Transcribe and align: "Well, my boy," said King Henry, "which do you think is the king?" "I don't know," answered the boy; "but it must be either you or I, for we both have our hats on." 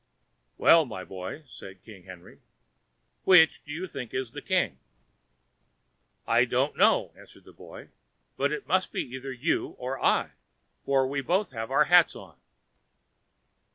"Well, 0.57 0.83
my 0.87 1.03
boy," 1.03 1.43
said 1.45 1.83
King 1.83 2.05
Henry, 2.05 2.39
"which 3.23 3.63
do 3.63 3.71
you 3.71 3.85
think 3.85 4.15
is 4.15 4.31
the 4.31 4.41
king?" 4.41 4.79
"I 6.25 6.43
don't 6.43 6.75
know," 6.75 7.13
answered 7.15 7.43
the 7.43 7.53
boy; 7.53 7.89
"but 8.35 8.51
it 8.51 8.65
must 8.67 8.91
be 8.91 9.03
either 9.03 9.31
you 9.31 9.75
or 9.77 10.03
I, 10.03 10.31
for 10.83 11.05
we 11.05 11.21
both 11.21 11.51
have 11.51 11.69
our 11.69 11.83
hats 11.83 12.15
on." 12.15 12.35